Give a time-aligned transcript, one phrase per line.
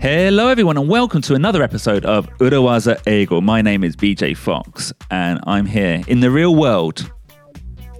[0.00, 3.42] Hello, everyone, and welcome to another episode of Urawaza Eigo.
[3.42, 7.10] My name is BJ Fox, and I'm here in the real world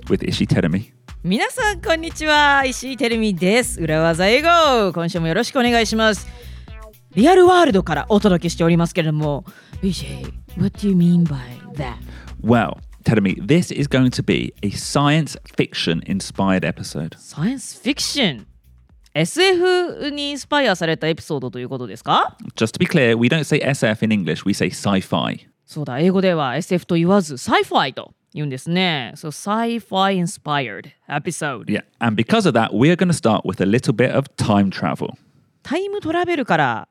[0.08, 0.92] with Ishi Terumi.
[1.22, 6.28] 皆さんこんにちは石井てるみです裏技英語今週もよろしくお願いします
[7.14, 9.46] リアルワールドからお届けしておりますけれども
[9.80, 11.38] BJ what do you mean by
[11.76, 11.96] that?
[12.42, 17.16] Well, Terumi, this is going to be a science fiction inspired episode.
[17.18, 17.58] サイ
[19.23, 25.01] SF にインスパイアされたエピソードということですか Just to be clear, we don't say SF in English, we say sci
[25.01, 25.45] fi.
[25.65, 33.09] そうだ英語では SF と言わずサイファイと言うんですね So sci-fi inspired episode Yeah, and because of that, we are going
[33.09, 35.15] to start with a little bit of time travel.
[35.63, 36.87] タイムトラベルから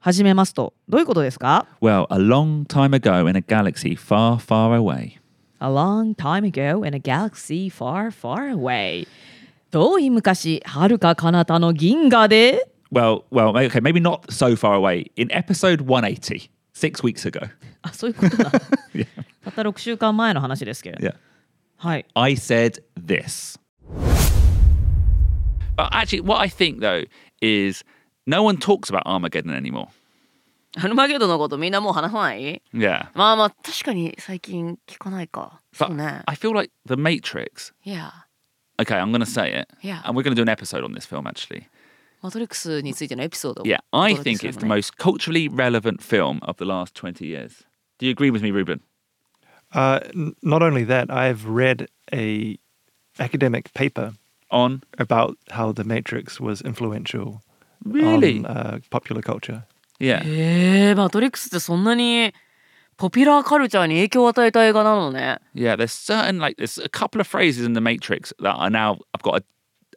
[0.00, 5.18] 始めますとどういうことですか Well, a long time ago in a galaxy far, far away.
[5.60, 9.06] A long time ago in a galaxy far, far away.
[9.74, 15.10] 遠い昔、はるか彼方の銀河で Well, well, okay, maybe not so far away.
[15.16, 17.50] In episode 180, six weeks ago.
[17.82, 18.52] あ、そういうことだ。
[18.94, 19.08] Yeah.
[19.42, 21.08] たった6週間前の話ですけれど。
[21.08, 21.16] Yeah.
[21.78, 22.06] はい。
[22.14, 23.58] I said this.
[25.76, 27.08] But actually, what I think though
[27.40, 27.84] is
[28.28, 29.88] no one talks about Armageddon anymore.
[30.76, 33.08] アルマゲドンのことみんなもう話さない Yeah.
[33.14, 35.60] まあまあ確かに最近聞かないか。
[35.72, 36.22] そ But うね。
[36.26, 37.74] I feel like The Matrix.
[37.84, 38.23] Yeah.
[38.81, 39.67] Okay, I'm going to say it.
[39.81, 40.01] Yeah.
[40.05, 41.67] And we're going to do an episode on this film actually.
[42.21, 46.39] マトリックスについてのエピソードを Yeah, お I 届け think する it's の the ね most culturally relevant film
[46.43, 47.65] of the last 20 years.
[47.99, 48.81] Do you agree with me, Ruben?
[49.73, 52.57] Uh, n- not only that, I've read a
[53.19, 54.13] academic paper
[54.51, 54.81] On?
[54.97, 57.41] about how The Matrix was influential
[57.85, 58.39] Really?
[58.39, 59.63] on uh, popular culture.
[59.99, 60.21] Yeah.
[60.23, 62.33] へえ、マトリックスってそんなに
[62.96, 65.38] ポピュラーカルチャーに影響を与えた映画なのね。
[65.54, 69.22] Yeah, there's certain like there's a couple of phrases in the Matrix that are now I've
[69.22, 69.44] got a,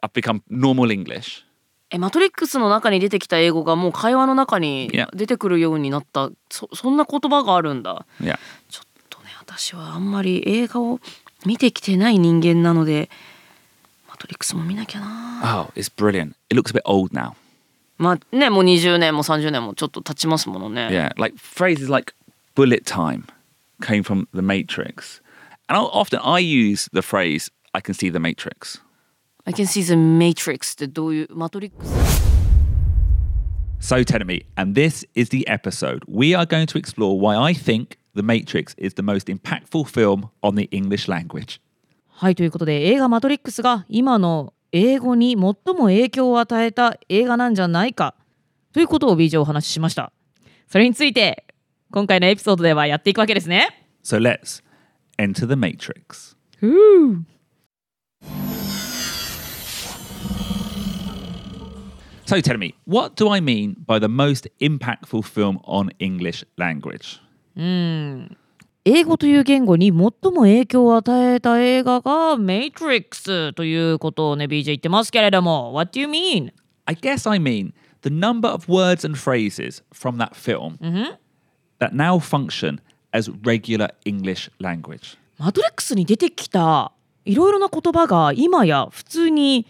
[0.01, 1.43] I've become normal English.
[1.89, 8.05] え、マトリックスの中に出てきた英語がもう会話の中に.出てくるようになった、そそんな言葉があるんだ。
[8.21, 8.37] Yeah.
[8.69, 10.99] ちょっとね、私はあんまり映画を
[11.45, 13.09] 見てきてない人間なので、
[14.09, 15.67] マトリックスも見なきゃな。
[15.69, 16.33] Oh, it's brilliant.
[16.49, 17.33] It looks a bit old now.
[17.97, 20.89] まあね、もう20年も30年もちょっと経ちますものね。
[20.91, 22.13] Yeah, like phrases like
[22.57, 23.27] bullet time
[23.83, 25.21] came from the Matrix.
[25.69, 28.81] And I'll, often I use the phrase I can see the Matrix.
[29.45, 32.17] I can see the Matrix ってどういうマトリックス
[33.79, 35.99] So tell me, and this is the episode.
[36.07, 40.31] We are going to explore why I think The Matrix is the most impactful film
[40.41, 41.61] on the English language.
[42.07, 45.53] はい、ということで映画マトリックスが今の英語に最も
[45.83, 48.15] 影響を与えた映画なんじゃないか
[48.73, 50.11] ということを BJ お話ししました。
[50.67, 51.43] それについて
[51.91, 53.87] 今回のエピソードではやっていくわけですね。
[54.03, 54.63] So let's
[55.17, 56.35] enter The Matrix.
[62.25, 67.21] So tell me, what do I mean by the most impactful film on English language?
[67.55, 70.11] 英語という言語に最も
[70.41, 76.51] 影響を与えた映画が Matrix ということをね BJ 言ってますけれども What do you mean?
[76.85, 80.77] I guess I mean the number of words and phrases from that film
[81.78, 82.80] that now function
[83.12, 85.16] as regular English language.
[85.38, 86.92] マトリックスに出てきた
[87.24, 89.66] いろいろな言葉が今や普通に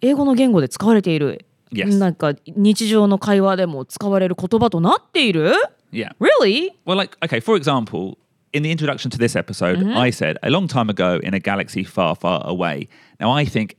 [0.00, 1.98] 英語の言語で使われている、 Yes.
[1.98, 5.52] なんか日常の会話でも使われる言葉となっている
[5.92, 6.12] Yeah.
[6.18, 6.70] Really?
[6.84, 8.18] Well, like, okay, for example,
[8.52, 11.84] in the introduction to this episode, I said a long time ago in a galaxy
[11.84, 12.88] far, far away.
[13.20, 13.76] Now, I think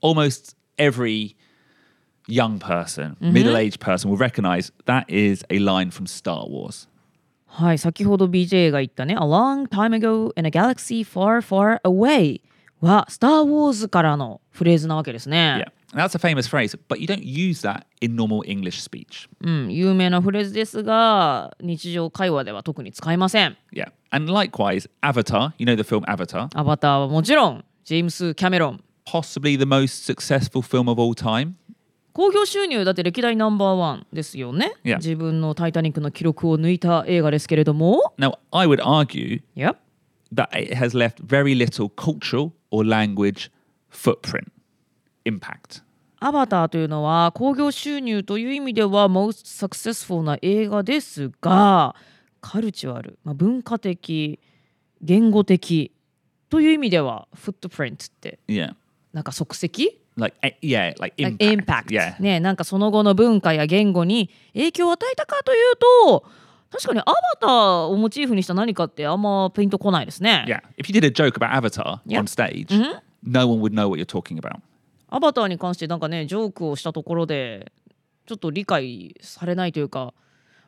[0.00, 1.34] almost every
[2.28, 6.86] young person, middle aged person will recognize that is a line from Star Wars.
[7.53, 12.41] はい先ほど BJ が言ったね A long time ago in a galaxy far far away
[12.79, 15.71] はスター・ウォーズからのフレーズなわけですね Yeah.
[15.93, 19.27] That's a famous phrase, but you don't use that in normal English speech.
[19.41, 23.91] うん、有名なフレーズですが日常会話では特に使いません Yeah.
[24.11, 30.97] And likewise, Avatar, you know the film Avatar, アバターはもちろんジェームス・キャメロン possibly the most successful film of
[30.99, 31.55] all time.
[32.13, 34.97] 興行収入だって歴代ナンバーワンですよね、Yeah.
[34.97, 39.75] 自分の「タイタニック」の記録を抜いた映画ですけれども Now, I would argue Yep
[40.33, 43.51] that it has left very little cultural or language
[43.89, 44.47] footprint,
[45.25, 45.83] impact.
[46.19, 51.95] アバターというのは興行収入という意味では most successful な映画ですが
[52.41, 54.39] カルチュアル、まあ、文化的
[55.01, 55.91] 言語的
[56.49, 58.75] という意味ではフットプリントって Yeah.
[59.13, 61.37] なんか足跡 Like, eh, yeah, like impact.
[61.39, 62.21] impact Yeah.
[62.21, 66.25] ねなんかその後の文化や言語に影響を与えたかというと
[66.69, 67.51] 確かにアバター
[67.87, 70.45] をモチーフにした何かってあんまピンとこないですね。
[70.47, 70.61] Yeah.
[70.77, 72.67] If you did a joke about Avatar on stage,
[73.23, 74.59] no one would know what you're talking about.
[75.09, 77.71] アバターに関してなんかねジョークをしたところで
[78.25, 80.13] ちょっと理解されないというか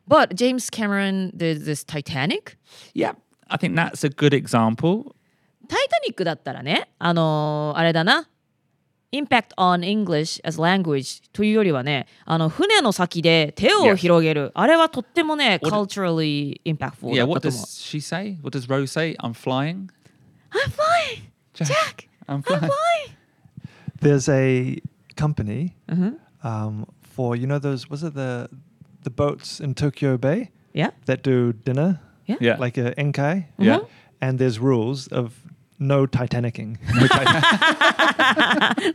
[0.08, 2.56] But James Cameron did this Titanic
[2.94, 3.14] Yeah,
[3.48, 5.14] I think that's a good example.
[5.68, 8.28] タイタニックだったらねあのーあれだな
[9.13, 13.95] Impact on English as language というよりはねあの船の先で手を Yeah.
[13.95, 18.37] 広げる、あれはとってもね What- culturally impactful Yeah, だっ what たと思う does she say?
[18.43, 19.15] What does Rose say?
[19.23, 19.89] I'm flying.
[20.51, 21.23] I'm flying
[21.55, 22.69] Jack I'm flying.
[23.99, 24.81] There's a
[25.15, 26.17] company Mhm.
[26.43, 28.49] um, for you know those was it the
[29.03, 32.57] the boats in Tokyo Bay Yeah that do dinner Yeah.
[32.59, 33.79] like a enkai, yeah.
[34.21, 35.33] and there's rules of
[35.79, 36.77] no Titanicking.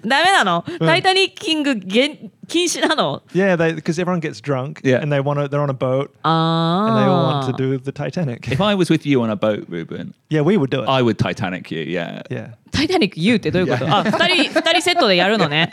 [0.06, 5.00] ダメなの、タイタニッキング限禁止なの yeah, because everyone gets drunk Yeah.
[5.02, 5.48] and they want to.
[5.48, 8.48] They're on a boat and they all あ want to あ do the Titanic.
[8.52, 10.88] If I was with you on a boat, Ruben, yeah, we would do it.
[10.88, 11.80] I would Titanic you.
[11.84, 12.22] Yeah.
[12.30, 12.54] yeah.
[12.70, 14.10] タイタニック言うってどういうことあ二
[14.44, 15.70] 人二人セットでやるのね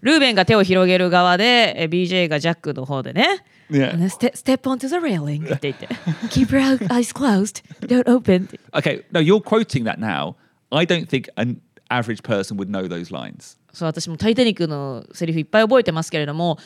[0.00, 3.92] ルーベンが手を広げる側でえ BJ がジャックの方でね Yeah.
[4.08, 5.86] Step, step onto the railing って言って
[6.30, 9.04] Keep your eyes closed Don't open Okay.
[9.12, 10.36] No, you're quoting that now.
[10.72, 13.56] I don't think an average person would know those lines.
[13.72, 16.58] そう私も「タイタニック」のセリフいっぱい覚えてますけれども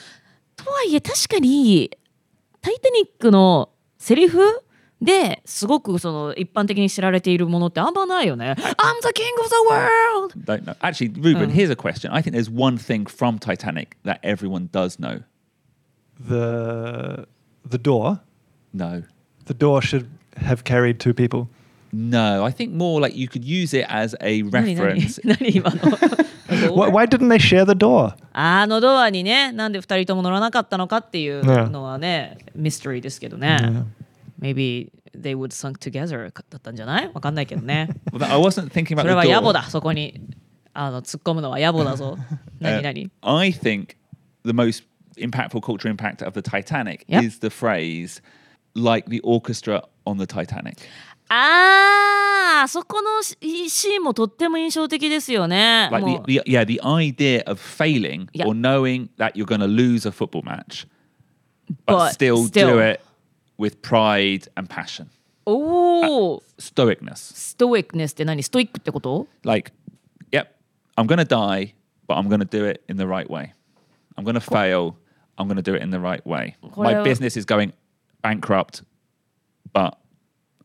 [0.56, 1.90] とはいえ確かに「
[2.60, 4.40] タイタニック」のセリフ
[5.00, 8.52] ですごくその一般的に知られているものってあんまないよね。
[8.52, 8.56] I'm
[9.02, 10.34] the king of the world!
[10.44, 10.76] Don't know.
[10.80, 12.12] Actually, Ruben, here's a question.
[12.12, 15.22] I think there's one thing from Titanic that everyone does know.
[16.20, 17.26] The
[17.68, 18.20] the door.
[18.72, 19.02] No.
[19.46, 21.48] The door should have carried two people.
[21.94, 25.20] No, I think more like you could use it as a 何何 reference.
[25.24, 25.76] 何今の
[26.74, 28.14] Why, why didn't they share the door?
[28.32, 33.58] あのドアにねなんで2人とも乗らなかったのかっていうのはねミステリーですけどね。
[34.40, 37.90] Maybe they would sunk together だったんじゃないわかんないけどね。
[38.12, 39.52] Well, I wasn't thinking about それ the は野暮 door.
[39.52, 40.18] だそこに
[40.72, 42.16] あの突っ込むのは野暮だぞ。
[42.58, 43.96] 何 Uh, 何 I think
[44.46, 44.84] the most
[45.18, 47.22] impactful cultural impact of the Titanic Yep.
[47.24, 48.22] is the phrase
[48.74, 50.76] like the orchestra on the Titanic.
[51.28, 55.88] あーあそこのシシーンもとっても印象的ですよね。
[55.90, 58.46] Like もう the, the yeah, the idea of failing Yep.
[58.46, 60.86] or knowing that you're going to lose a football match,
[61.86, 62.68] but, But still, still.
[62.76, 63.00] do it
[63.58, 65.06] with pride and passion,
[65.46, 67.16] おお stoicness.
[67.16, 69.72] ストイックネスって何ストイックってこと Like,
[70.30, 70.48] yep,
[70.96, 71.74] I'm going to die,
[72.06, 73.54] but I'm going to do it in the right way.
[74.16, 74.96] I'm going to fail.
[75.38, 76.56] I'm going to do it in the right way.
[76.62, 77.72] My これは- business is going
[78.22, 78.82] bankrupt,
[79.72, 79.94] but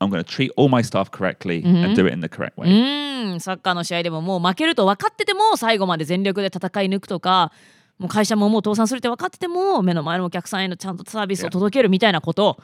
[0.03, 2.63] I'm going to treat all my staff correctly and do it in the correct う
[2.63, 3.41] way.
[3.41, 7.53] サッカーの試合でももう負けると分かってても最後まで全力で戦い抜くとか
[7.99, 12.59] もう会社ももう倒産するって分かってても目の前のお客さんへのちゃんとサービスを届けるみたいなこと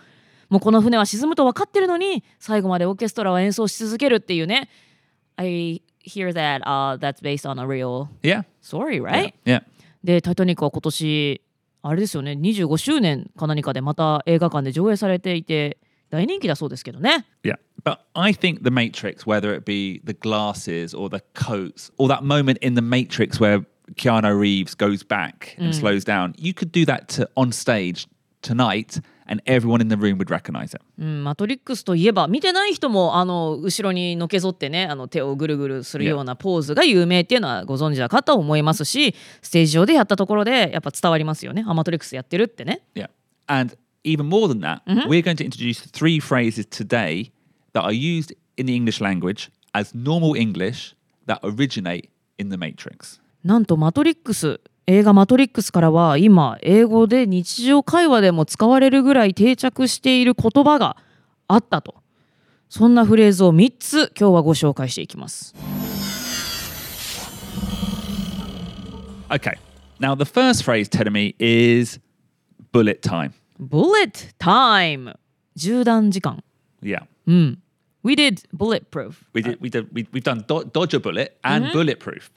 [0.48, 4.68] もうこの船は沈むと分かってるのに最後までオーケストラを演奏し続けるっていうね
[5.36, 8.42] I hear that、uh, that's based on a real Yeah.
[8.62, 9.34] story right?
[9.44, 9.62] Yeah.
[10.02, 11.40] で「タイタニック」は今年
[11.82, 15.78] あれですよね25周年か何かでまた映画館で上映されていて
[16.10, 17.56] 大人気だそうですけどね Yeah.
[17.84, 22.22] But I think The Matrix, whether it be the glasses or the coats or that
[22.22, 23.64] moment in The Matrix where
[23.94, 28.06] Keanu Reeves goes back and slows down, you could do that to, on stage
[28.42, 30.80] tonight and everyone in the room would recognize it.
[30.98, 43.10] うん、マトリックスといえば見てない人もあの後ろにのけぞってねあの手をぐるぐるするようなポーズが有名っていうのはご存知だかと思いますしステージ上でやったところでやっぱ伝わりますよねあマトリックスやってるってね Yeah.
[43.46, 43.76] And
[44.08, 47.30] even more than that, we're going to introduce three phrases today
[47.72, 50.94] that are used in the English language as normal English
[51.26, 53.20] that originate in The Matrix.
[53.44, 60.96] なんとマトリックス映画「マトリックス」からは今英語で日常会話でも使われるぐらい定着している言葉が
[61.46, 61.94] あったと
[62.68, 65.54] そんなフレーズを3つ今日はご紹介していきます
[69.30, 69.58] Okay.
[70.00, 71.98] Now, the first phrase, Tedemi, is
[72.72, 73.34] bullet time.
[73.58, 75.14] Bullet time
[75.56, 76.42] 銃弾時間
[76.82, 77.02] Yeah.
[78.04, 79.58] We did bulletproof We did.
[79.60, 79.88] We did.
[79.92, 82.30] We, we've done do- dodge a bullet and bulletproof.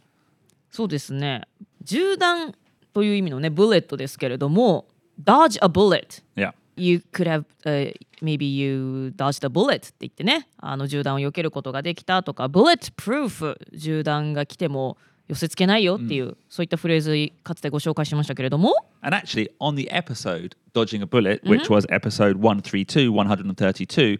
[0.71, 1.43] そうですね
[1.83, 2.53] 銃弾
[2.93, 4.85] という意味のねブレットですけれども
[5.23, 6.53] dodge a bullet Yeah.
[6.75, 14.97] you could have、uh, maybe you dodged a bullet って言ってねあの銃弾を避けることができたとか bulletproof 銃弾が来ても
[15.31, 24.19] 寄せつけないよっていう、そういったフレーズかつてご紹介しましたけれども And actually, on the episode Dodging a Bullet, which was episode 132, 132,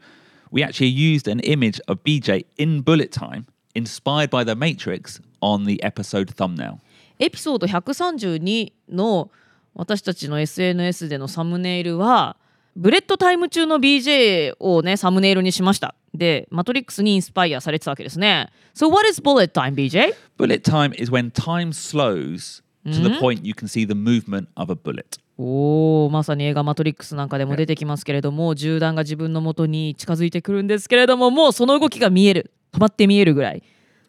[0.53, 5.65] we actually used an image of BJ in bullet time, inspired by The Matrix, on
[5.65, 6.80] the episode thumbnail.
[7.20, 9.30] エピソード132の
[9.75, 12.38] 私たちの SNS でのサムネイルは
[12.77, 20.13] bullet time 中の BJ をねサムネイルにしましたでマトリックスにインスパイアされてたわけですね So what is bullet time BJ?
[20.38, 24.72] Bullet time is when time slows to the point you can see the movement of
[24.72, 25.20] a bullet.
[25.38, 33.63] おおまさに映画「マトリックス」なんかでも出てきますけれども銃弾が自分の元に近づいてくるんですけれどももうその動きが見える止まって見えるぐらい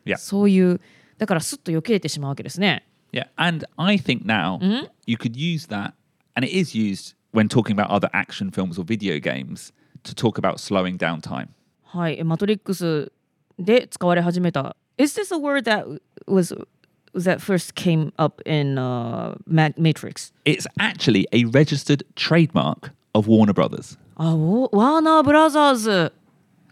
[0.04, 0.16] Yeah.
[0.16, 0.80] そういう
[1.18, 2.84] だからスッと避けれてしまうわけですね。
[3.12, 4.58] Yeah, and I think now
[5.06, 5.92] you could use that,
[6.34, 10.38] and it is used when talking about other action films or video games to talk
[10.38, 11.50] about slowing down time.
[11.94, 13.12] はい、えマトリックス
[13.58, 14.76] で使われ始めた。
[14.96, 16.56] Is this a word that was
[17.14, 20.32] that first came up in、uh, Ma- Matrix?
[20.46, 23.98] It's actually a registered trademark of Warner Brothers.
[24.16, 26.12] あおワーナーブラザーズ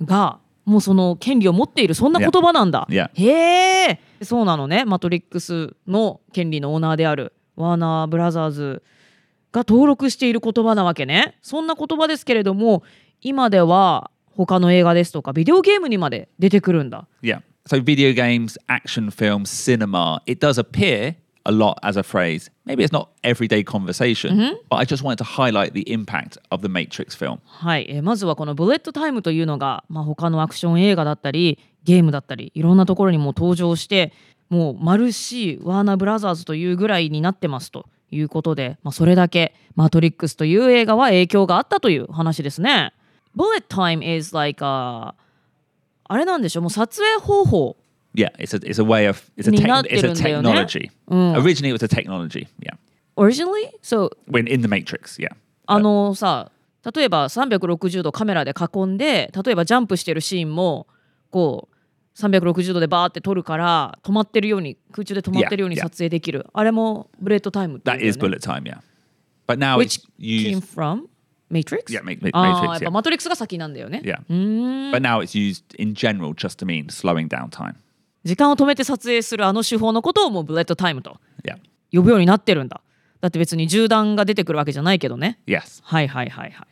[0.02, 2.86] がもうその権利を持っているそんな言葉なんだ。
[2.88, 3.10] Yeah.
[3.12, 8.82] へえそうなのねマトリックスの権利のオーナーであるワーナーブラザーズ
[9.52, 11.36] が登録している言葉なわけね。
[11.42, 12.82] そんな言葉ですけれども
[13.20, 14.10] 今では
[14.46, 17.06] 他の映画ですとかビデオゲームにまで出てくるんだ。
[17.22, 17.42] Yeah.
[17.66, 22.50] So video games, action films, cinema, it does appear a lot as a phrase.
[22.64, 26.68] Maybe it's not everyday conversation, but I just wanted to highlight the impact of the
[26.68, 27.40] Matrix film.
[27.44, 34.12] はい、えーまずはこの bullet time というのが、まあ、他のアクション映画だったりゲームだったりいろんなところにも登場して
[34.48, 42.92] もうマルシーワーナーブラザーズというぐらいになってますということで、まあ、それだけ「マトリックス」という映画は影響があったという話ですね。
[43.34, 45.14] Bullet time is like a
[46.04, 47.76] あれなんでしょうもう撮影方法
[48.14, 50.64] Yeah, it's a it's a way of it's a, na it's a tirun da yo
[50.64, 50.66] ne.
[50.66, 50.90] technology.
[51.08, 52.48] Originally, it was a technology.
[52.58, 52.74] Yeah,
[53.16, 53.70] originally?
[53.82, 55.16] So when in the Matrix.
[55.20, 55.28] Yeah,
[55.66, 56.50] あのさ
[56.94, 60.88] 例えば360度カメラで囲んで例えばジャンプしてるシーンも
[61.30, 65.82] こう360度でバーって撮るから止まってるように空中で止まってるように Yeah, yeah.
[65.84, 68.62] 撮影できるあれもブレッドタイムっていうん that だよ is ね bullet time.
[68.64, 68.78] Yeah,
[69.46, 70.74] but now which it's came used.
[70.74, 71.04] from
[71.50, 71.92] Matrix?
[71.92, 72.90] Yeah, Ma- Ma- あー Matrix, やっぱ yeah.
[72.90, 74.18] マトリックスが先なんだよね Yeah,
[74.92, 77.74] but now it's used in general just to mean slowing down time.
[78.24, 81.56] 時間を止めて撮影するあの手法のことをもうブレッドタイムと Yeah.
[81.92, 82.80] 呼ぶようになってるんだ
[83.20, 85.80] だって別に銃弾が出てくるわけじゃないけどね Yes.
[85.82, 86.66] はいはいはいはい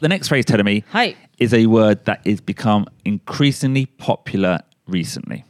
[0.00, 5.44] The next phrase, Tedemi, はい is a word that is become increasingly popular recently.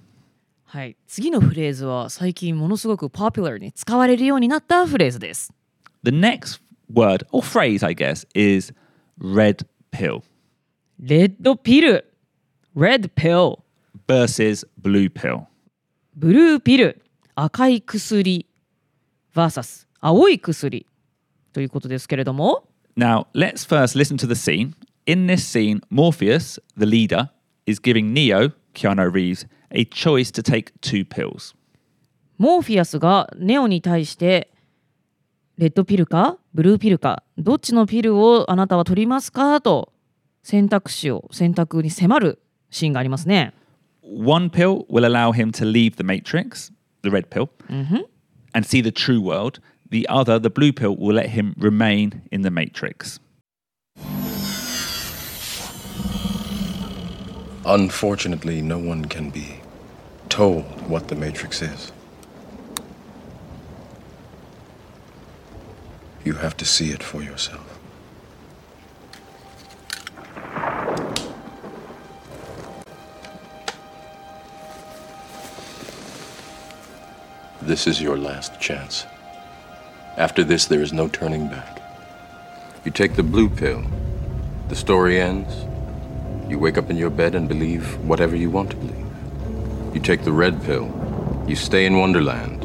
[0.72, 5.52] はい、次のフレーズは最近ものすごくポピュラーに使われるようになったフレーズです。
[6.02, 8.72] The next word or phrase, I guess, is
[9.20, 10.22] red pill
[10.98, 12.14] レッドピル、
[12.74, 13.58] Red Pill、
[14.08, 15.42] versus blue pill.
[16.16, 17.02] ブルーピル、
[17.34, 18.46] 赤い薬
[19.34, 20.86] VS 青い薬
[21.52, 24.72] ということですけれども、Now, let's first listen to the scene.
[25.04, 27.28] In this scene, Morpheus, the leader,
[27.66, 31.54] is giving Neo, Keanu Reeves, a choice to take two pills.
[32.38, 34.50] モーフィアスがネオに対して
[35.58, 39.92] レッドピルかブルーピルかどっちのピルをあなたは取りますかと
[40.42, 43.54] 選択肢を選択に迫るシーンがありますね。
[44.02, 47.48] One pill will allow him to leave the Matrix, the red pill,
[48.52, 49.60] and see the true world.
[49.90, 53.20] The other, the blue pill, will let him remain in the Matrix.
[57.64, 59.61] Unfortunately, no one can be
[60.32, 61.92] told what the Matrix is.
[66.24, 67.78] You have to see it for yourself.
[77.60, 79.04] This is your last chance.
[80.16, 81.82] After this, there is no turning back.
[82.86, 83.84] You take the blue pill,
[84.70, 85.52] the story ends.
[86.50, 89.01] You wake up in your bed and believe whatever you want to believe.
[89.93, 90.91] You take the red pill,
[91.47, 92.63] you stay in Wonderland,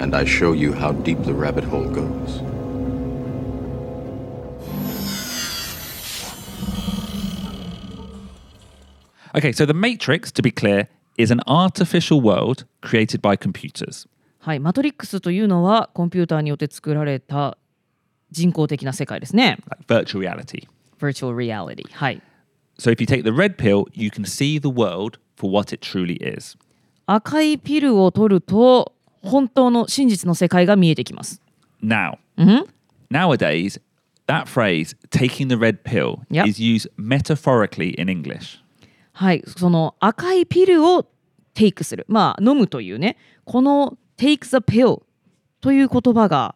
[0.00, 2.42] and I show you how deep the rabbit hole goes.
[9.34, 14.06] Okay, so the Matrix, to be clear, is an artificial world created by computers.
[14.40, 17.58] はい、マトリックスというのはコンピューターによって作られた
[18.30, 19.58] 人工的な世界ですね。
[19.68, 20.66] like virtual reality.
[20.98, 21.84] Virtual reality。
[21.92, 22.22] はい。
[22.78, 25.85] So if you take the red pill, you can see the world for what it
[25.85, 26.57] truly is.
[27.05, 31.41] 赤いピルを取ると本当の真実の世界が見えてきます。
[31.83, 32.17] Now,
[33.11, 33.79] nowadays,
[34.27, 36.47] that phrase, taking the red pill, Yep.
[36.47, 38.59] is used metaphorically in English.
[39.13, 41.05] はい、その赤いピルを
[41.53, 42.05] テイクする。
[42.09, 43.17] まあ、飲むというね。
[43.45, 45.03] この take the pill
[45.61, 46.55] という言葉が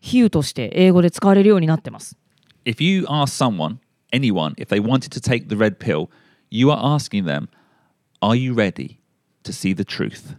[0.00, 2.16] 比喩として英語で使われるようになってます。
[2.64, 3.76] If you ask someone,
[4.12, 6.08] anyone, if they wanted to take the red pill,
[6.50, 7.48] you are asking them,
[8.22, 8.98] Are you ready
[9.44, 10.36] to see the truth?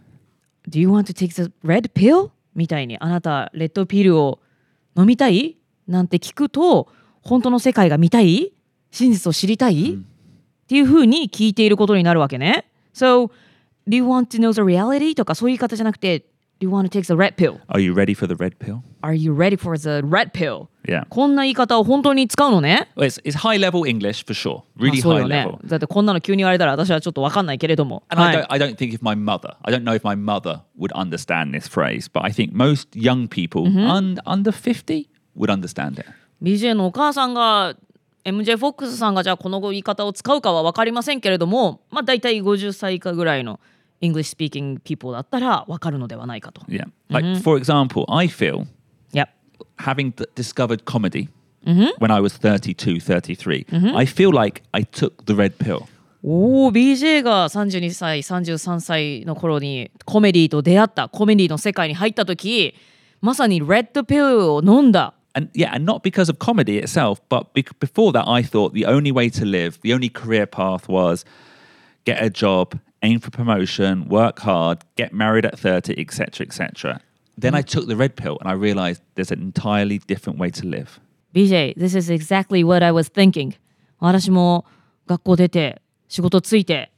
[0.68, 2.30] Do you want to take the red pill?
[2.54, 4.40] みたいにあなたレッドピルを
[4.96, 5.56] 飲みたい
[5.88, 6.88] なんて聞くと
[7.22, 8.52] 本当の世界が見たい
[8.90, 12.70] 真実を知りたい、っていうふうに聞いていることになるわけね。
[12.94, 13.30] So,
[13.88, 15.14] do you want to know the reality?
[15.14, 16.26] とかそういう言い方じゃなくて
[16.62, 17.60] you want to take the red pill?
[17.68, 18.82] Are you ready for the red pill?
[19.02, 20.68] Are you ready for the red pill?
[20.88, 21.06] Yeah.
[21.08, 24.62] こんな言い方を本当に使うのね it's, it's high level English for sure.
[24.76, 25.68] まあ Really そう high よね level.
[25.68, 30.02] だってこんなの急に言われたら私はちょっと分かんないけれども、And は I, い don't, I don't think if my mother, I don't know if
[30.04, 35.08] my mother would understand this phrase, but I think most young people un, under 50
[35.36, 36.06] would understand it.
[36.42, 37.76] BJ のお母さんが
[38.24, 43.58] MJ フォックスさんがじゃあこの言い方を使うかは分かりませんけれどもまあ大体50歳以下ぐらいの
[44.01, 46.61] English speaking people だったら分かるのではないかと。
[46.67, 46.85] Yeah.
[47.09, 48.65] Like, for example, I feel
[49.13, 49.29] Yep.
[49.79, 51.29] having d- discovered comedy
[51.99, 53.65] when I was 32, 33,
[53.95, 55.85] I feel like I took the red pill.
[56.23, 62.73] おお BJ が32歳33歳の頃にコメディと出会ったコメディの世界に入った時
[63.21, 68.85] まさにレッドピルを飲んだ And yeah, and not because of comedy itself, but bec before that, I thought the
[68.87, 71.23] only way to live, the only career path was
[72.05, 77.00] get a job, aim for promotion, work hard, get married at 30, etc., etc.
[77.36, 80.66] Then I took the red pill and I realized there's an entirely different way to
[80.66, 81.00] live.
[81.34, 83.54] BJ, this is exactly what I was thinking.
[83.98, 84.64] 私も
[85.06, 86.92] 学校出て、仕事ついて、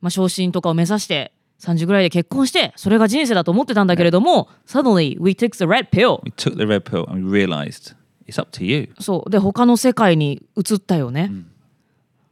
[0.00, 6.20] まあ、昇進とかを目指して、30ぐらいで結婚して、それが人生だと思ってたんだけれども、suddenly we took the red pill.
[6.24, 7.94] We took the red pill and we realized
[8.26, 8.92] it's up to you.
[9.00, 9.30] そう。
[9.30, 11.30] で、他の世界に移ったよね。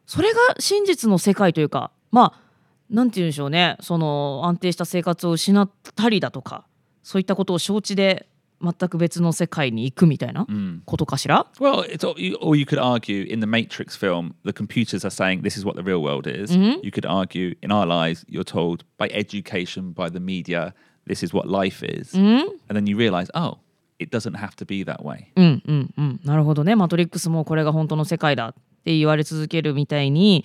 [0.07, 2.50] それが真実の世界というか、まあ、
[2.91, 3.77] なんて言うんでしょうね。
[3.81, 6.67] その安定した生活を失ったりだとか、
[7.03, 8.27] そういったことを承知で
[8.63, 10.47] 全く別の世界に行くみたいな
[10.85, 15.65] ことかしら、Well, it's or you could argue in the Matrix film, the computers are saying this is
[15.65, 16.55] what the real world is.
[16.55, 20.75] You could argue in our lives, you're told by education, by the media,
[21.07, 22.15] this is what life is.
[22.15, 23.59] And then you realize, oh,
[23.99, 25.29] it doesn't have to be that way.
[25.37, 28.55] うんうんうんなるほどねマトリックスもこれが本当の世界だっ
[28.85, 30.45] て言われ続けるみたいに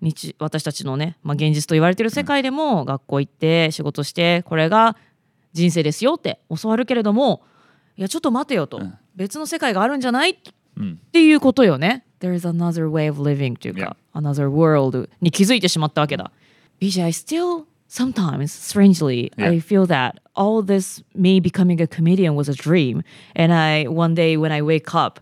[0.00, 4.96] 日私たちのね、まあ、現実と言われてる世界でも学校行って仕事してこれが
[5.52, 7.42] 人生ですよって教わるけれども
[7.96, 8.80] いやちょっと待てよと、
[9.14, 10.36] 別の世界があるんじゃないっ
[11.12, 12.06] ていうことよね。
[12.20, 16.30] There is another way of living というか、another world に気づいてしまったわけだ。
[16.80, 22.54] BJ, I still sometimes, strangely, I feel that all this me becoming a comedian was a
[22.54, 23.02] dream.
[23.34, 25.20] And I one day when I wake up,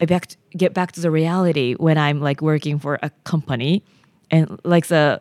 [0.00, 3.82] I back to, get back to the reality when I'm like working for a company
[4.30, 5.20] and like the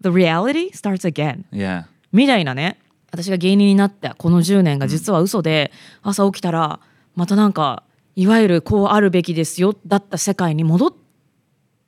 [0.00, 1.44] the reality starts again.
[1.52, 1.84] Yeah.
[2.12, 2.78] みたいなね
[3.10, 6.80] 私が芸人になったこの10年が実は嘘で、朝起きたら
[7.14, 7.82] またなんか
[8.16, 10.92] いわゆるこうあるべきですよだった世界に戻っ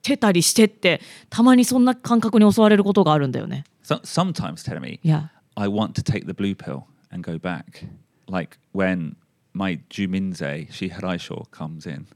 [0.03, 3.65] てたりしてってたまにそんな感覚に襲われることがあるんだよね。
[3.85, 5.29] So, sometimes tell me, Yeah.
[5.57, 7.87] I want to take the blue pill and go back.
[8.29, 9.17] Like when
[9.53, 12.07] my Juminze Shiharaisho comes in.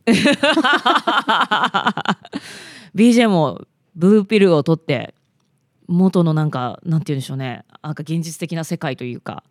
[2.94, 5.14] BJ もブルーピルを取って
[5.86, 9.44] 元のなんかなんて言うんでしょうねなんか現実的な世界というか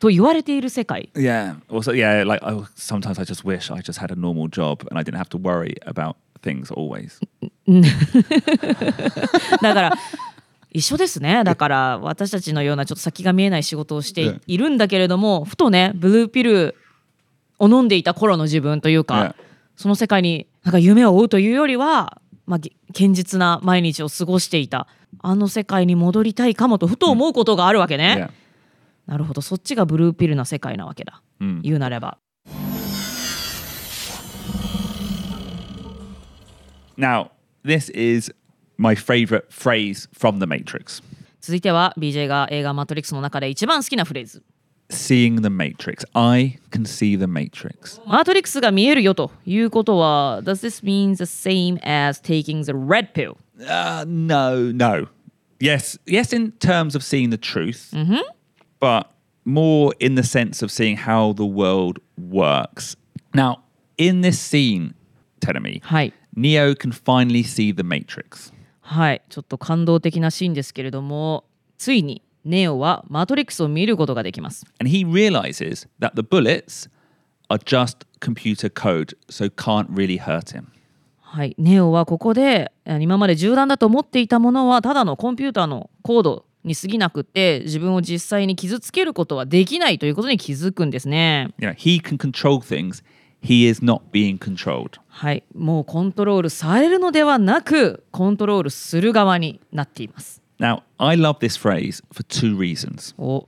[0.00, 1.56] と言われている世界 Yeah.
[1.68, 4.98] Also, yeah, like I, sometimes I just wish I just had a normal job and
[4.98, 7.20] I didn't have to worry about things always.
[9.62, 9.92] だから
[10.72, 16.74] 一緒ですねだから私たちのようなちょっと先が見えない仕事をしているんだけれどもふとねブルーピル
[17.58, 19.36] を飲んでいた頃の自分というか.
[19.76, 24.86] その世界になんか夢を追うというよりは、まあ、げ堅実な毎日を過ごしていた。
[25.20, 28.28] あの世界に戻りたいかもとふと思うことがあるわけね。
[28.28, 29.10] Yeah.
[29.10, 29.40] なるほど。
[29.40, 31.22] そっちがブルーピルな世界なわけだ、
[31.62, 32.18] 言うなれば。
[36.96, 37.30] Now,
[37.64, 38.32] this is
[38.76, 41.02] my favorite phrase from The Matrix.
[41.40, 44.42] 続いては BJ が映画「マトリックス」の中で一番好きなフレーズ
[44.89, 46.03] seeing the Matrix.
[46.15, 48.01] I can see the Matrix.
[48.05, 53.37] マトリックスが見えるよということは Does this mean the same as taking the red pill?
[53.59, 55.07] Uh, no, no.
[55.59, 57.93] Yes, yes, in terms of seeing the truth,
[58.79, 59.11] but
[59.43, 62.95] more in the sense of seeing how the world works.
[63.33, 63.63] Now,
[63.97, 64.93] in this scene,
[65.41, 66.13] Tenemy, はい。
[66.35, 68.53] Neo can finally see the Matrix.
[68.79, 69.21] はい。
[69.29, 71.43] ちょっと感動的なシーンですけれども、
[71.77, 74.66] ついに ネオはマトリックスを見ることができます。
[74.80, 76.90] And he realizes that the bullets
[77.48, 80.64] are just computer code, so can't really hurt him.
[81.20, 81.54] はい。
[81.58, 91.48] ネオはここであ今まで銃弾だと思っていたものはただのコンピューターのコードに過ぎなくって自分を実際に傷つけることはできないということに気づくんですね。
[91.58, 93.02] You know, he can control things.
[93.42, 95.00] He is not being controlled.
[95.08, 95.44] はい。
[95.54, 100.43] もうコントロールされるのではなくコントロールする側になっています。
[100.59, 103.15] Now, I love this phrase for two reasons.
[103.17, 103.47] お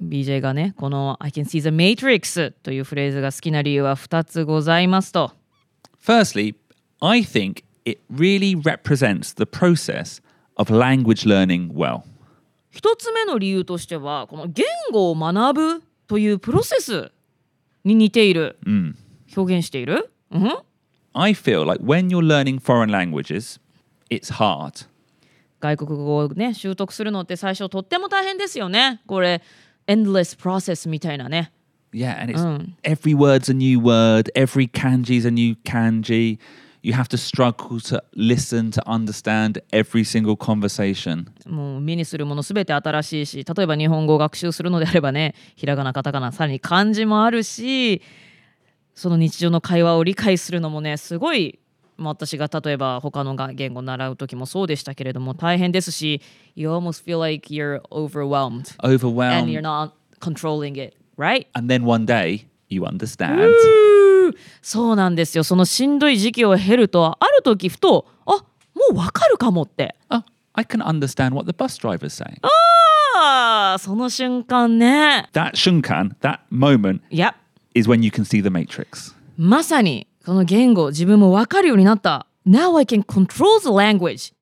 [0.00, 5.32] BJ がねこの「I can see the matrix」というフレーズが好きな理由は2つございますと
[6.04, 6.54] Firstly,
[7.00, 10.22] I think it really represents the process
[10.56, 12.02] of language learning well.
[12.70, 17.12] 一つ目の理由としてはこの言語を学ぶというプロセス
[17.84, 18.58] に似ている、
[19.36, 20.58] 表現している、うん、
[21.12, 23.60] I feel like when you're learning foreign languages,
[24.10, 24.86] it's hard.
[25.59, 29.41] 外国語をね習得するのって最初とっても大変ですよねこれ
[29.87, 31.51] endless process みたいなね
[31.93, 32.43] Yeah, and it's
[32.83, 36.37] every word's a new word, every kanji's a new kanji.
[36.83, 41.27] You have to struggle to listen to understand every single conversation.
[41.49, 48.01] もう目にするものすべて新しいし例えば日本語を学習するのであればねひらがなカタカナさらに漢字もあるし
[48.93, 51.66] その日常の会話を理解するのもねすごい、まあ、
[51.99, 56.21] 私が例えば他のが言語を習う時もそうでしたけれども大変ですし
[56.55, 58.93] You almost feel like you're overwhelmed and
[59.51, 59.61] you're Overwhelmed.
[59.61, 61.47] not controlling it right?
[61.53, 63.51] And then one day you understand.
[64.61, 68.43] そうなんですよそのしんどい時期を経るとある時ふとあも
[68.91, 72.37] うわかるかもって Oh, I can understand what the bus driver's saying.
[73.19, 77.35] ああその瞬間ね That shunkan, that moment, いや
[77.73, 79.15] is when you can see the matrix.
[79.37, 84.33] まさにその言語自分も分かるようになった Now I can control the language.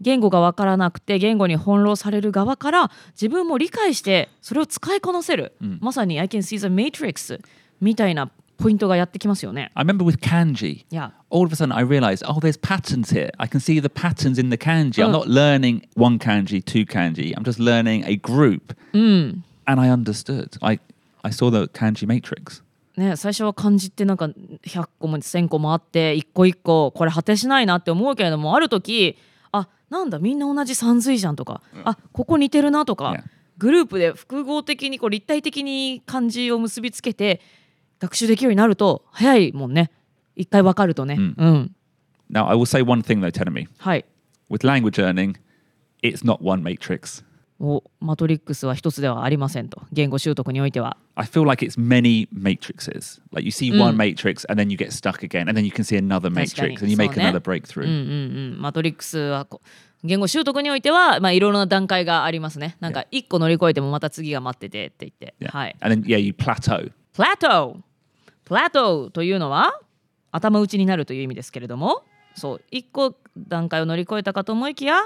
[0.00, 7.40] 言語が分からなくて言語に翻弄される側から自分も理解してそれを使いこなせる、まさに I can see the matrix
[7.80, 11.10] みたいなポイントがやってきますよね I remember with kanji, Yeah.
[11.30, 13.32] all of a sudden I realized, oh, there's patterns here.
[13.38, 15.02] I can see the patterns in the kanji.
[15.04, 17.34] I'm not learning one kanji, two kanji.
[17.36, 18.72] I'm just learning a group.
[18.94, 20.56] And I understood.
[20.62, 20.78] I,
[21.24, 22.62] I saw the kanji matrix.
[22.98, 29.16] ね、最初は漢字ってなんか100個も1000個もあって一個一個これ果てしないなって思うけれどもある時
[29.52, 33.14] あなんだみんな同じ三髄じゃんとか、あここ似てるなとか.
[33.58, 37.40] グループで複合的にこう立体的に漢字を結びつけて
[37.98, 39.90] 学習できるようになると早いもんね
[40.36, 41.74] 一回わかるとね、うん、
[42.30, 43.66] Now, I will say one thing though, Tenemi.
[43.78, 44.04] はい
[44.50, 45.34] With language learning,
[46.02, 47.24] it's not one matrix.
[47.60, 53.20] おマトリックスは一つではありませんと言語習得においては I feel like it's many matrices.
[53.32, 55.82] Like you see one matrix and then you get stuck again, and then you can
[55.82, 57.84] see another matrix and you make another breakthrough.
[57.84, 57.90] うん
[58.54, 59.66] うん、マトリックスはこう
[60.04, 62.76] 言語習得においては、まあ、いろいろな段階がありますね。
[62.78, 65.34] なんか一個乗り越えてもまた次が待っててって言って。
[65.40, 65.50] Yeah.
[65.50, 65.76] はい。
[65.80, 66.92] And then, yeah, you plateau.
[67.14, 67.76] プラトー。
[68.44, 69.80] プラトーというのは
[70.30, 72.04] 頭打ちになるという意味ですけれども、
[72.36, 75.00] そう、一個段階を乗り越えたかと思いきや、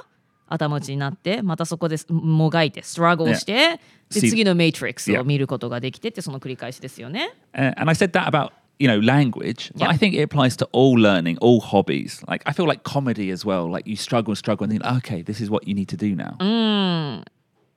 [0.48, 3.80] 頭打ちになって、またそこでもがいて、ストラゴルして、
[4.12, 7.34] で次のメイトリックス.を見ることができてって、その繰り返しですよね。
[7.54, 9.88] Uh, and I said that about you know language, but Yeah.
[9.88, 12.22] I think it applies to all learning, all hobbies.
[12.26, 13.70] Like I feel like comedy as well.
[13.70, 16.36] Like you struggle, struggle, and think, okay, this is what you need to do now.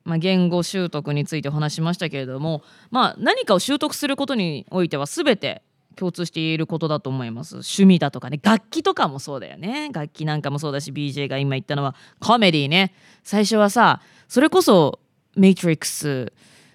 [0.08, 5.63] まあ、言語習得についてお話しましたけれども、まあ、何かを習得することにおいては全て
[5.95, 7.55] 共通していることだと思います。
[7.55, 9.89] 趣味だとかね楽器とかもそうだよね。
[9.93, 12.93] 楽器なんかもそうだし BJ が今言ったのはコメディね。
[13.23, 14.99] 最初はさそれこそ
[15.36, 16.31] 「メイトリックス」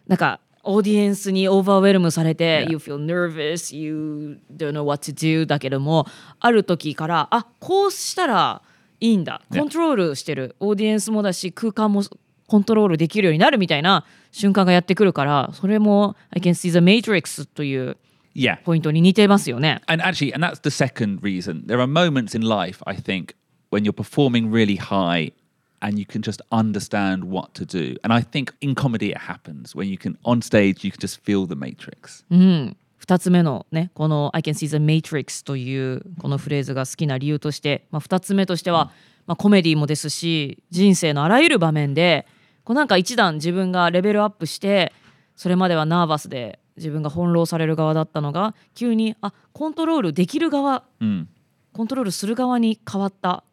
[0.08, 2.66] なんかオーディエンスにオーバーウェルムされて.
[2.68, 6.06] You feel nervous, you don't know what to do だけども
[6.38, 8.62] ある時からあこうしたら
[9.00, 10.56] いいんだ.コントロールしてる。
[10.60, 12.02] オーディエンスもだし空間も
[12.46, 17.96] コントロールできるようになるみたいな瞬間がやってくるからそれも I can see the matrix という
[18.34, 18.62] Yeah.
[18.62, 19.80] ポイントに似てますよね。
[19.86, 21.66] And actually, and that's the second reason.
[21.66, 23.34] There are moments in life, I think,
[23.70, 25.32] when you're performing really high
[25.80, 27.96] and you can just understand what to do.
[28.04, 31.20] And I think in comedy it happens when you can on stage you can just
[31.24, 32.24] feel the matrix.
[32.30, 38.92] 2つ目のねこの「I can see the matrix」というこのフレーズが好きな理由として、まあ、2つ目としては、
[39.26, 42.26] まあ、コメディもですし人生のあらゆる場面で
[42.62, 44.92] こうなんか一段自分がレベルアップして
[45.34, 51.26] それまではナーバスで自分が翻弄される側だったのが急にあコントロールできる側 Mm.
[51.72, 53.44] コントロールする側に変わった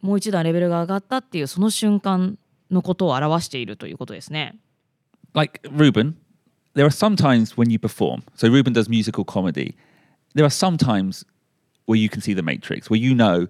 [0.00, 2.38] もう一段レベルが上がったっていうその瞬間
[2.70, 4.56] のことを表しているということですね。
[5.34, 6.14] Like Ruben,
[6.74, 8.22] there are some times when you perform.
[8.36, 9.74] So Ruben does musical comedy.
[10.34, 11.26] There are some times
[11.86, 13.48] where you can see the matrix, where you know,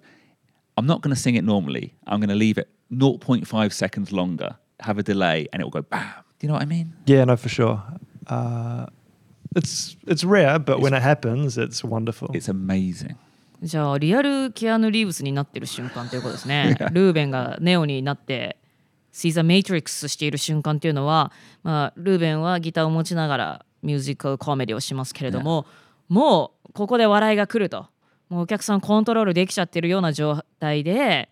[0.77, 1.93] I'm not going to sing it normally.
[2.07, 5.81] I'm going to leave it 0.5 seconds longer, have a delay, and it will go
[5.81, 6.01] bam.
[6.39, 6.93] Do you know what I mean?
[7.05, 7.81] Yeah, no, for sure.
[8.27, 8.87] Uh,
[9.55, 12.29] it's it's rare, but when it happens, it's wonderful.
[12.33, 13.15] It's amazing.
[13.61, 16.77] じゃあリアルキアヌ・リーブスになってる瞬間ということですね。
[16.93, 18.57] ルーベンがネオになって
[19.11, 21.31] シーザー・メイトリックスしている瞬間っていうのは、
[21.63, 25.65] まあ、ルーベンはギターを持ちながらミュージカルコメディをしますけれども、
[26.07, 27.87] もうここで笑いが来ると
[28.29, 31.29] もうお客さんコントロールできちゃってるような状態で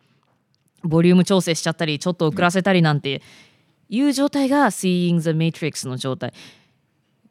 [0.84, 3.22] ボリューム調整しちゃったりちょっと遅らせたりなんて
[3.90, 6.34] いう状態が Seeing the Matrix の状態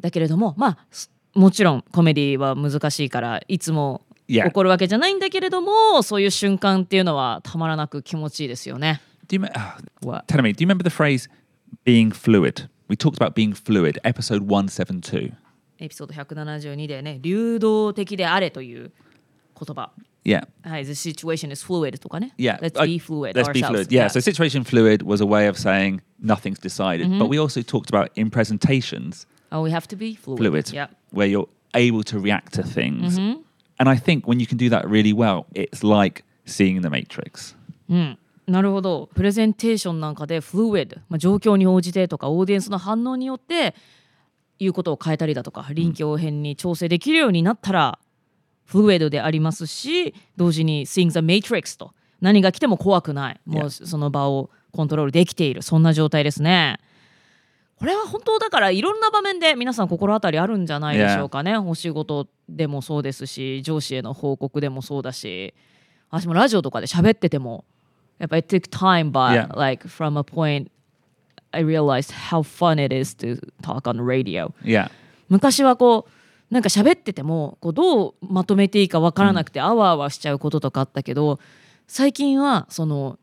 [0.01, 4.03] だけれどもまあすもちろんコメディは難しいからいつも
[4.53, 9.01] こるわけじゃないんだけれどもそういう瞬間っていうのはたまらなく気持ちいいですよね。
[9.29, 10.27] Do you, ah, What?
[10.27, 11.29] tell me, do you remember the phrase
[11.85, 12.69] being fluid.
[12.89, 15.33] We talked about being fluid, episode 172.
[15.79, 18.93] エピソード172でね流動的であれという
[19.59, 19.91] 言葉
[20.25, 20.49] Yeah.
[20.63, 22.59] はい The situation is fluid とかね Yeah.
[22.61, 23.89] Let's be fluid Let's be fluid.
[23.91, 24.09] Yeah.
[24.09, 27.09] So situation fluid was a way of saying nothing's decided.
[27.09, 27.19] Mm-hmm.
[27.19, 30.89] But we also talked about in presentations, oh, we have to be fluid, fluid, Yeah.
[31.13, 33.19] where you're able to react to things.
[33.19, 33.43] Mm-hmm.
[33.79, 37.55] And I think when you can do that really well, it's like seeing the Matrix.
[38.47, 43.75] なるほどプレゼンテーションなんかでフルイド、まあ、状況に応じてとかオーディエンスの反応によって
[44.61, 47.99] 言うことを変えたりだとか臨機応変に調整できるようになったら、
[48.65, 56.79] フルイドでありますし同時に Seeing the Matrix と何が来ても怖くないもうその場をコントロールできているそんな状態ですね。
[57.79, 65.55] これは本当だからいろんな場面で皆さん心当たりあるんじゃないでしょうかね、お仕事でもそうですし上司への報告でもそうだし。
[66.11, 67.65] 私もラジオとかで喋ってても
[68.19, 70.71] やっぱ it took time but like from a point
[71.53, 74.53] I realized how fun it is to talk on radio.
[75.29, 81.41] 昔はこうなんか喋っててもこうどうまとめていいかわからなくてあわあわしちゃうこととかあったけど
[81.89, 83.19] 最近はその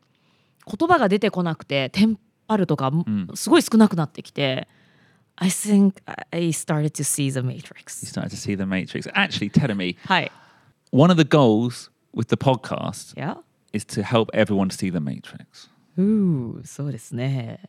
[0.66, 2.92] 言葉が出てこなくてテンパるとか
[3.34, 4.68] すごい少なくなってきて、
[5.36, 5.94] I think
[6.30, 9.10] I started to see the You matrix started to see the Matrix.
[9.14, 10.30] Actually, telling me はい。
[10.90, 13.38] one of the goals with the podcast いや
[13.72, 15.68] is to help everyone see the Matrix.
[15.96, 17.60] うーそうですね。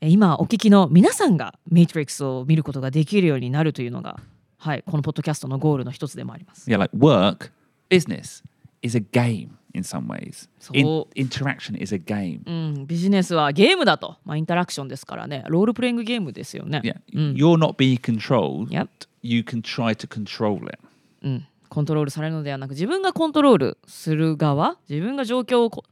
[0.00, 4.18] え今お聞きの皆さんがメイトリックスを見ることができるようになるというのが、
[4.58, 6.70] はい、このポッドキャストのゴールの一つでもあります。
[6.70, 7.50] Yeah, like work,
[7.90, 8.42] business
[8.82, 10.48] is a game in some ways.
[10.72, 12.42] In- interaction is a game.
[12.46, 16.80] うん、ビジネスはゲームだと、まあ、インタラクションですからね、ロールプレイングゲームですよね。
[16.84, 17.00] Yeah,
[17.34, 18.68] you're not being controlled.
[18.68, 18.88] Yep.
[19.22, 20.78] You can try to control it.
[21.22, 25.84] うん、コントロールされるのではなく、自分がコントロールする側、自分が状況をこ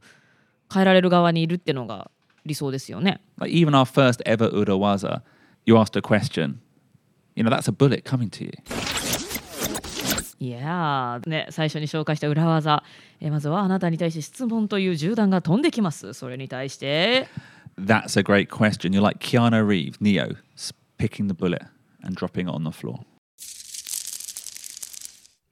[0.71, 2.11] 変えられる側にいるっていうのが
[2.45, 3.21] 理想ですよね。
[3.37, 5.21] Like even our first ever Urawaza,
[5.65, 6.59] you asked a question.
[7.35, 8.51] You know, that's a bullet coming to you.
[10.41, 12.83] いやーね、最初に紹介した裏技、
[13.19, 16.13] えまずはあなたに対して質問という銃弾が飛んできます。
[16.13, 17.27] それに対して、
[17.77, 18.91] That's a great question.
[18.91, 20.37] You're like Keanu Reeves, Neo,
[20.97, 21.61] picking the bullet
[22.03, 22.99] and dropping it on the floor.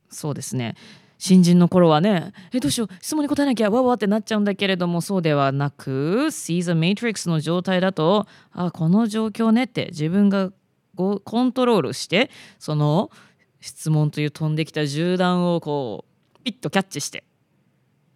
[0.09, 0.75] そうですね。
[1.17, 10.51] 新人の頃はね、え、どうしよう、質問に答えなきゃ、わわってなっちゃうんだけれども、そうではなく、See the Matrix の状態だと、あ、この状況ねって自分が
[10.95, 13.11] コントロールして、その
[13.59, 17.23] 質問という飛んできた銃弾をこう、ピッとキャッチして、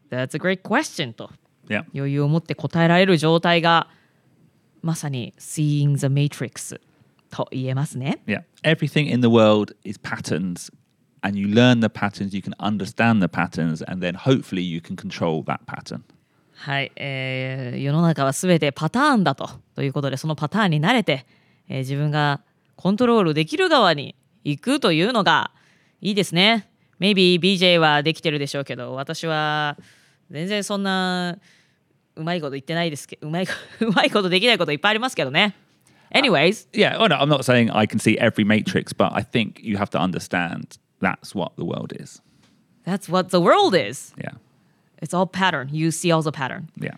[0.09, 1.29] That's a great question と.
[1.95, 3.87] 余裕を持って答えられる状態が、
[4.81, 6.79] まさに Seeing the Matrix
[7.29, 8.21] と言えますね。
[8.25, 8.43] Yeah.
[8.63, 10.71] Everything in the world is patterns,
[11.21, 14.95] and you learn the patterns, you can understand the patterns, and then hopefully you can
[14.95, 16.01] control that pattern.
[16.53, 21.25] はい、えー世の中はすべてパターンだとということでそのパターンに慣れて、
[21.67, 22.41] えー自分が
[22.75, 25.51] コントロールできる側に行くというのが
[26.01, 26.67] いいですね。
[26.99, 29.77] Maybe BJ はできてるでしょうけど私は
[30.29, 31.37] 全然そんな
[32.15, 35.55] うまいこと言ってないですけどうまいこうまいことできないこといっぱいありますけどね。
[36.13, 39.77] Anyways, Yeah, well, no, I'm not saying I can see every matrix, but I think you
[39.77, 42.21] have to understand that's what the world is.
[42.85, 44.13] that's what the world is.
[44.17, 44.31] Yeah.
[45.01, 45.69] It's all pattern.
[45.71, 46.67] You see all the pattern.
[46.79, 46.95] Yeah.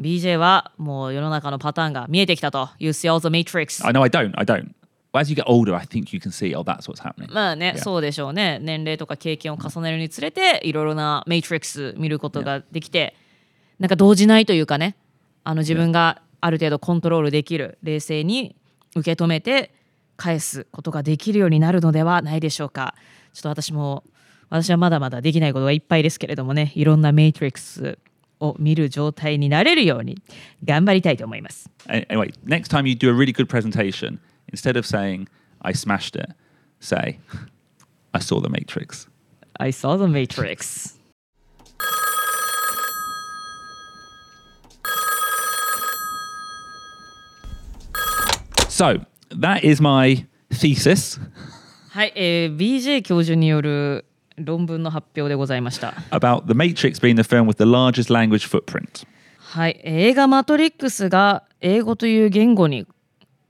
[0.00, 2.68] BJ はもう世の中のパターンが見えてきたと。
[2.78, 3.84] You see all the matrix.
[3.84, 4.32] I know I don't.
[4.36, 4.70] I don't.
[5.12, 7.32] As you get older, I think you can see, oh, that's what's happening.
[7.32, 7.78] まあね、Yeah.
[7.78, 8.58] そうでしょうね。
[8.60, 13.14] 年齢とか経験を重ねるにつれて、いろいろなメイトリックス見ることができて、
[13.78, 14.96] なんか動じないというかね、
[15.44, 18.56] あの自分がある程度コントロールできる、冷静に
[18.94, 19.72] 受け止めて
[20.16, 22.94] 返すことができるようになるのではないでしょうか。
[23.32, 24.04] ちょっと私も、
[24.48, 27.98] 私はまだまだできないことがいっぱいですけれどもね、いろんなメイトリックス
[28.40, 30.18] を見る状態になれるように
[30.64, 31.70] 頑張りたいと思います。
[31.86, 34.18] Anyway, next time you do a really good presentation,
[34.51, 35.27] instead of saying,
[35.61, 36.29] I smashed it,
[36.79, 37.19] say,
[38.13, 39.07] I saw the matrix.
[39.59, 40.97] I saw the matrix.
[48.69, 51.19] So that is my thesis
[51.91, 54.05] はい、えー BJ 教授による
[54.37, 55.93] 論文の発表でございました。
[56.11, 59.05] about The Matrix being the film with the largest language footprint.
[59.37, 62.87] はい、映画マトリックスが英語という言語に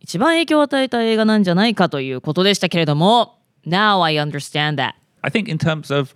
[0.06, 4.92] 一番影響を与えた映画なんじゃないかということでしたけれども、Now I understand that。
[5.22, 6.14] I think in terms of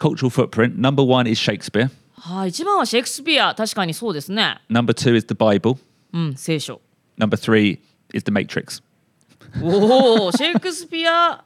[0.00, 4.60] cultural footprint, number one is Shakespeare, はい、一番はシェイクスピア、確かにそうですね。
[4.68, 5.78] number two is the Bible,
[6.12, 6.80] うん、聖書。
[7.16, 7.78] number three
[8.12, 8.82] is the Matrix.
[9.62, 11.44] おお、シェイクスピア、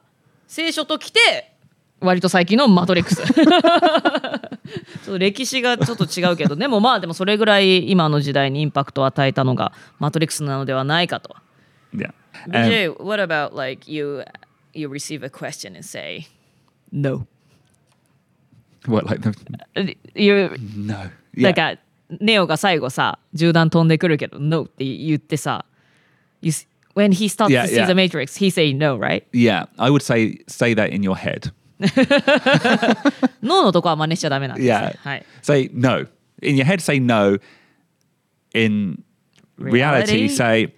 [0.49, 1.53] 聖書ときて、
[2.01, 3.21] 割と最近のマトリックス。
[3.29, 11.37] ちょっと歴史がちょっと違うけど、でもまあでもそれぐらい今の時代にインパクトを与えたのがマトリックスなのではないかと
[11.94, 12.12] Yeah.
[12.46, 14.24] Um, BJ, what about like you
[14.74, 16.28] you receive a question and say
[16.92, 17.26] no.
[18.86, 19.34] what like the
[20.16, 20.94] You no?
[20.96, 21.52] な Yeah.
[21.52, 21.80] んか
[22.22, 25.66] ネオが最後さ銃弾飛んでくるけど No って言ってさ
[26.42, 27.86] you, s- When he starts Yeah, to see yeah.
[27.88, 29.24] the Matrix he say no right?
[29.34, 31.52] Yeah, I would say say that in your head.
[33.42, 34.98] No のとこは真似しちゃダメなんです、ね Yeah.
[34.98, 36.08] はい、 Say no.
[36.42, 37.38] In your head, say no.
[38.54, 39.04] In
[39.60, 40.30] reality, Reality?
[40.30, 40.74] say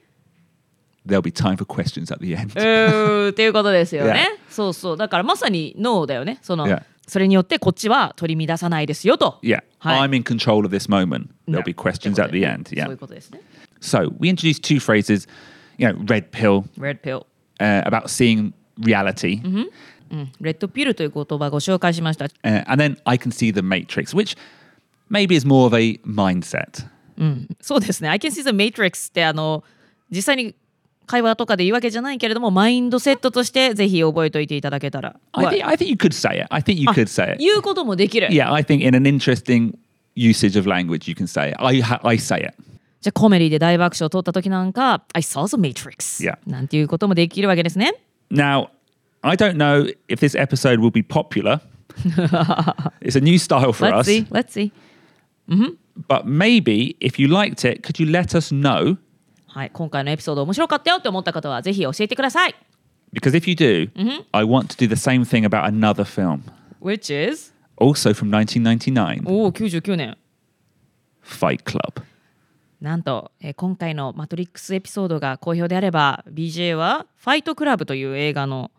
[1.08, 2.52] there'll be time for questions at the end.
[2.56, 4.52] うーっていうことですよね Yeah.
[4.54, 6.84] そうそうだからまさに No だよねその、 Yeah.
[7.08, 11.30] それによってこっちは取り乱さないですよと Yeah, はい I'm in control of this moment.
[11.48, 11.62] There'll No.
[11.63, 12.69] be questions ってこ at と the で end.
[12.69, 12.91] そう Yeah.
[12.91, 13.41] いうことですね
[13.82, 15.28] So we introduced two phrases,
[15.78, 17.26] you know, red pill Red pill
[17.60, 19.41] uh, about seeing reality,
[20.41, 24.36] レッドピルという言葉ご紹介しました uh, and then I can see the matrix, which
[25.10, 26.86] maybe is more of a mindset.
[27.62, 28.10] そうですね。
[28.10, 29.63] I can see the Matrix ってあの
[30.10, 30.56] 実際に
[31.07, 35.17] 会話とかで言うわけじゃないけれどもマインドセットとしてぜひ覚えておいていただけたら。
[35.33, 36.47] I think I think you could say it.
[36.51, 37.37] I think you could say it.
[37.38, 38.29] 言うこともできる。
[38.29, 39.77] Yeah, I think in an interesting
[40.17, 41.57] usage of language, you can say it.
[41.59, 42.55] I I say it.
[43.01, 46.38] じゃあコメディで大爆笑を取った時なんか I saw the Matrix、Yeah.
[46.47, 47.95] なんていうこともできるわけですね。
[48.31, 48.69] Now,
[49.21, 51.61] I don't know if this episode will be popular.
[53.03, 54.07] it's a new style for Let's us.
[54.07, 54.73] see, let's see.
[56.09, 58.97] But maybe if you liked it, could you let us know?
[59.55, 62.55] はい、今回のエピソード面白かったよって思った方はぜひ教えてください。
[63.12, 63.88] Because if you do,
[64.33, 66.40] I want to do the same thing about another film,
[66.83, 67.55] Which is?
[67.77, 70.19] also from 1999, おお、99年。
[71.25, 72.03] Fight Club.
[72.81, 78.73] なんと、えー今回のマトリックスエピソードが好評であれば BJ は「ファイトクラブ」という映画の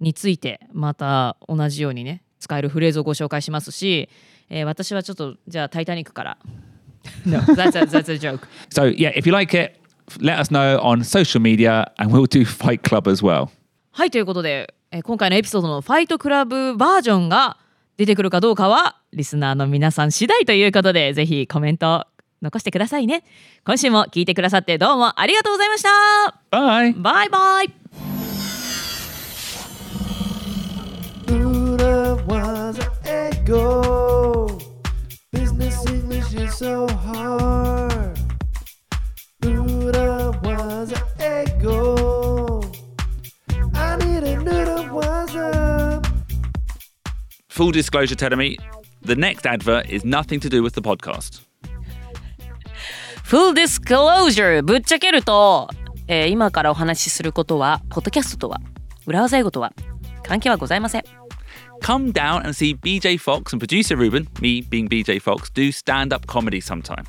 [0.00, 4.08] についてまた同じようにね使えるフレーズをご紹介しますし、
[4.48, 6.38] えー私はちょっとじゃあ「タイタニック」から
[7.24, 8.46] No, that's a, that's a joke.
[8.68, 9.79] So, yeah, if you like it,
[10.20, 13.48] let us know on social media and we'll do Fight Club as well.
[13.92, 17.56] はいということで、えー今回のエピソードの「ファイトクラブ」バージョンが
[17.96, 22.06] 出てくるかどうかはリスナーの皆さん次第ということでぜひコメント
[22.42, 23.22] 残してくださいね
[23.64, 25.88] 今週も聞いてくださってどうもありがとうございました
[26.50, 27.00] Bye.
[27.00, 27.70] バイバイ
[47.70, 48.58] Full disclosure, Tedemi,
[49.00, 51.42] the next advert is nothing to do with the podcast.
[53.22, 55.68] Full disclosure ぶっちゃけると、
[56.08, 58.60] えー今からお話しすることはポッドキャストとは
[59.06, 59.72] 裏技英語とは
[60.24, 61.04] 関係はございません
[61.80, 66.12] Come down and see BJ Fox and producer Ruben, me being BJ Fox, do stand
[66.12, 67.04] up comedy sometime.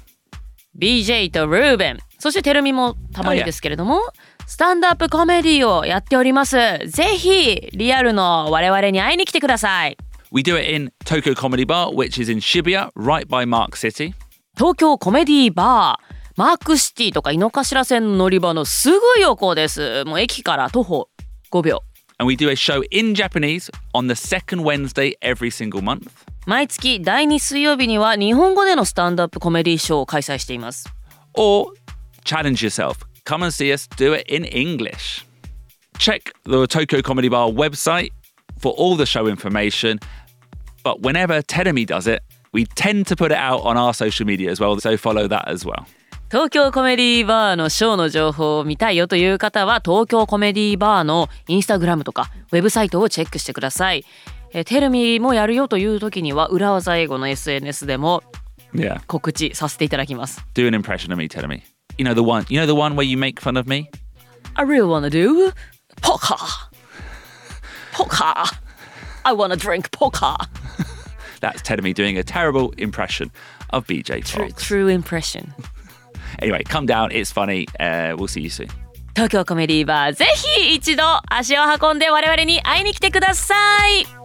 [0.77, 3.45] BJ とルーベンそしてテルミもたまに Oh, yeah.
[3.47, 3.99] ですけれども、
[4.45, 9.97] スタンドアップコメディをやっておりますぜひリアルの我々に会いに来てください
[10.32, 14.14] We do it in Tokyo Comedy Bar, which is in Shibuya, right by Mark City.
[14.56, 21.08] 東京コメディバーマークシティとか井の頭線の乗り場のすぐ横ですもう駅から徒歩
[21.50, 21.82] 5秒
[22.18, 26.08] And we do a show in Japanese on the second Wednesday every single month.
[26.46, 30.86] 毎月第2水曜日には日本語でのスタンドアップコメディショーを開催しています
[31.34, 31.72] Or
[32.24, 32.96] challenge yourself.
[33.26, 35.26] Come and see us do it in English.
[35.98, 38.10] Check the Tokyo Comedy Bar website
[38.58, 39.98] for all the show information.
[40.83, 42.21] But whenever Tedemi does it,
[42.53, 44.79] we tend to put it out on our social media as well.
[44.79, 45.85] So follow that as well.
[46.29, 54.05] 東京コメディバーのショーの情報を見たいよという方は東京コメディバーのインスタグラムとかウェブサイトをチェックしてください。
[54.53, 58.23] えーテレミもやるよという時には裏技英語の SNS でも.
[59.07, 60.41] 告知させていただきます。
[60.53, 61.61] Do an impression of me, Tedemi.
[61.97, 62.45] You know the one.
[62.49, 63.89] You know the one where you make fun of me.
[64.55, 65.51] I really wanna do
[66.01, 66.35] poker.
[67.93, 68.45] Poker.
[69.24, 70.36] I wanna drink poker.
[71.40, 73.30] That's Tedemi doing a terrible impression
[73.70, 74.62] of BJ True, Fox.
[74.64, 75.52] true impression.
[76.40, 77.10] Anyway, come down.
[77.12, 77.66] It's funny.
[77.78, 78.68] Uh, we'll see you soon.
[79.14, 80.26] 東京コメディバーぜ
[80.60, 83.54] ひ一度足を運んで我々に会いに来てくださ
[83.88, 84.19] い